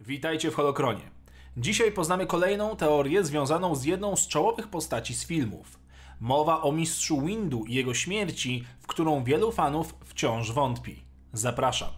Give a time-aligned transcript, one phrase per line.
[0.00, 1.10] Witajcie w Holokronie.
[1.56, 5.78] Dzisiaj poznamy kolejną teorię związaną z jedną z czołowych postaci z filmów.
[6.20, 11.04] Mowa o mistrzu Windu i jego śmierci, w którą wielu fanów wciąż wątpi.
[11.32, 11.88] Zapraszam.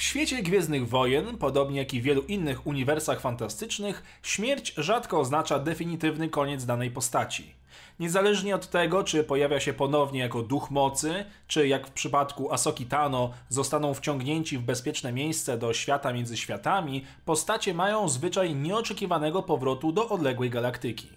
[0.00, 5.58] W świecie Gwiezdnych Wojen, podobnie jak i w wielu innych uniwersach fantastycznych, śmierć rzadko oznacza
[5.58, 7.54] definitywny koniec danej postaci.
[7.98, 12.86] Niezależnie od tego, czy pojawia się ponownie jako duch mocy, czy jak w przypadku Asoki
[12.86, 19.92] Tano zostaną wciągnięci w bezpieczne miejsce do świata między światami, postacie mają zwyczaj nieoczekiwanego powrotu
[19.92, 21.08] do odległej galaktyki.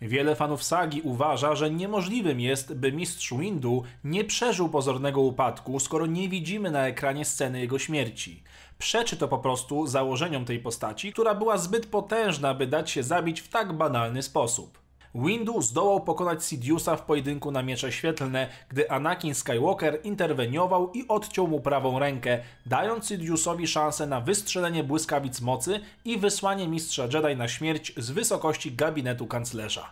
[0.00, 6.06] Wiele fanów sagi uważa, że niemożliwym jest, by mistrz Windu nie przeżył pozornego upadku, skoro
[6.06, 8.42] nie widzimy na ekranie sceny jego śmierci.
[8.78, 13.40] Przeczy to po prostu założeniom tej postaci, która była zbyt potężna, by dać się zabić
[13.40, 14.85] w tak banalny sposób.
[15.24, 21.46] Windu zdołał pokonać Sidiousa w pojedynku na miecze świetlne, gdy Anakin Skywalker interweniował i odciął
[21.48, 27.48] mu prawą rękę, dając Sidiousowi szansę na wystrzelenie błyskawic mocy i wysłanie mistrza Jedi na
[27.48, 29.90] śmierć z wysokości gabinetu kanclerza.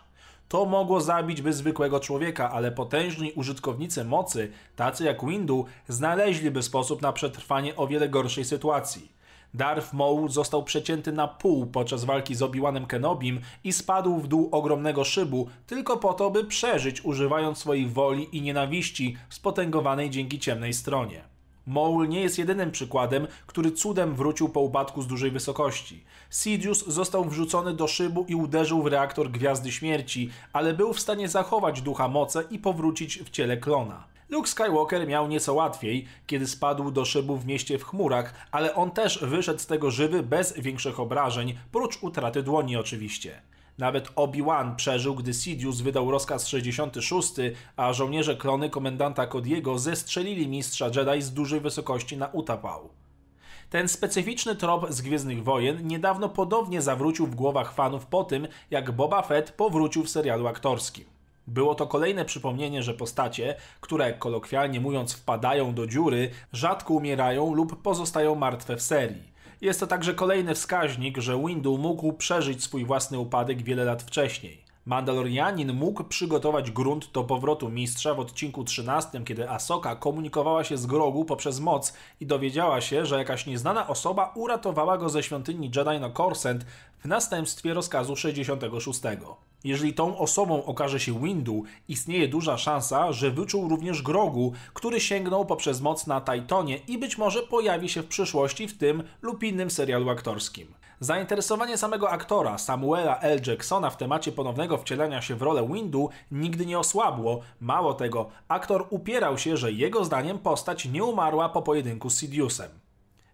[0.49, 7.01] To mogło zabić by zwykłego człowieka, ale potężni użytkownicy mocy, tacy jak Windu, znaleźliby sposób
[7.01, 9.15] na przetrwanie o wiele gorszej sytuacji.
[9.53, 14.49] Darth Maul został przecięty na pół podczas walki z Obi-Wanem Kenobim i spadł w dół
[14.51, 20.73] ogromnego szybu tylko po to, by przeżyć używając swojej woli i nienawiści spotęgowanej dzięki ciemnej
[20.73, 21.35] stronie.
[21.67, 26.03] Maul nie jest jedynym przykładem, który cudem wrócił po upadku z dużej wysokości.
[26.29, 31.29] Sidious został wrzucony do szybu i uderzył w reaktor Gwiazdy Śmierci, ale był w stanie
[31.29, 34.14] zachować ducha moce i powrócić w ciele klona.
[34.29, 38.91] Luke Skywalker miał nieco łatwiej, kiedy spadł do szybu w mieście w chmurach, ale on
[38.91, 43.41] też wyszedł z tego żywy bez większych obrażeń, prócz utraty dłoni oczywiście.
[43.77, 47.33] Nawet Obi-Wan przeżył, gdy Sidious wydał rozkaz 66,
[47.75, 52.89] a żołnierze klony komendanta Kodiego zestrzelili mistrza Jedi z dużej wysokości na utapał.
[53.69, 58.91] Ten specyficzny trop z Gwiezdnych Wojen niedawno podobnie zawrócił w głowach fanów po tym, jak
[58.91, 61.14] Boba Fett powrócił w serialu aktorskim.
[61.47, 67.81] Było to kolejne przypomnienie, że postacie, które kolokwialnie mówiąc wpadają do dziury, rzadko umierają lub
[67.81, 69.35] pozostają martwe w serii.
[69.61, 74.64] Jest to także kolejny wskaźnik, że Windu mógł przeżyć swój własny upadek wiele lat wcześniej.
[74.85, 80.85] Mandalorianin mógł przygotować grunt do powrotu mistrza w odcinku 13, kiedy Asoka komunikowała się z
[80.85, 85.99] Grogu poprzez moc i dowiedziała się, że jakaś nieznana osoba uratowała go ze świątyni Jedi
[85.99, 86.65] na Coruscant
[86.99, 88.99] w następstwie rozkazu 66.
[89.63, 95.45] Jeżeli tą osobą okaże się Windu, istnieje duża szansa, że wyczuł również Grogu, który sięgnął
[95.45, 99.71] poprzez moc na Titonie i być może pojawi się w przyszłości w tym lub innym
[99.71, 100.67] serialu aktorskim.
[100.99, 103.41] Zainteresowanie samego aktora Samuela L.
[103.47, 107.41] Jacksona w temacie ponownego wcielenia się w rolę Windu nigdy nie osłabło.
[107.61, 112.84] Mało tego, aktor upierał się, że jego zdaniem postać nie umarła po pojedynku z Sidiousem.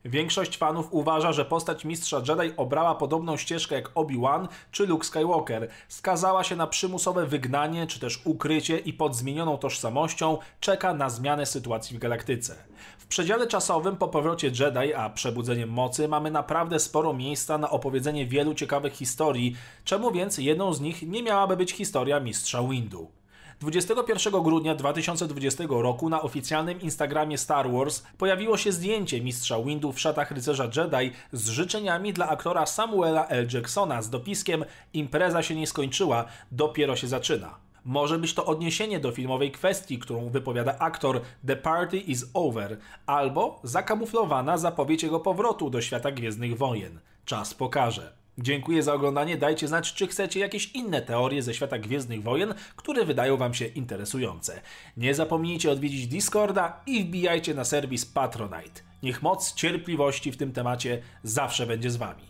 [0.06, 5.69] Większość fanów uważa, że postać mistrza Jedi obrała podobną ścieżkę jak Obi-Wan czy Luke Skywalker.
[5.88, 11.45] Skazała się na przymusowe wygnanie czy też ukrycie i pod zmienioną tożsamością czeka na zmianę
[11.45, 12.56] sytuacji w galaktyce.
[12.97, 18.25] W przedziale czasowym po powrocie Jedi, a przebudzeniem mocy mamy naprawdę sporo miejsca na opowiedzenie
[18.25, 23.20] wielu ciekawych historii, czemu więc jedną z nich nie miałaby być historia mistrza Windu.
[23.61, 29.99] 21 grudnia 2020 roku na oficjalnym Instagramie Star Wars pojawiło się zdjęcie mistrza Windu w
[29.99, 33.47] szatach rycerza Jedi z życzeniami dla aktora Samuela L.
[33.53, 37.55] Jacksona z dopiskiem Impreza się nie skończyła, dopiero się zaczyna.
[37.85, 43.59] Może być to odniesienie do filmowej kwestii, którą wypowiada aktor The Party is Over, albo
[43.63, 46.99] zakamuflowana zapowiedź jego powrotu do świata Gwiezdnych Wojen.
[47.25, 48.20] Czas pokaże.
[48.37, 49.37] Dziękuję za oglądanie.
[49.37, 53.65] Dajcie znać, czy chcecie jakieś inne teorie ze świata Gwiezdnych Wojen, które wydają Wam się
[53.65, 54.61] interesujące.
[54.97, 58.81] Nie zapomnijcie odwiedzić Discorda i wbijajcie na serwis Patronite.
[59.03, 62.23] Niech moc cierpliwości w tym temacie zawsze będzie z Wami.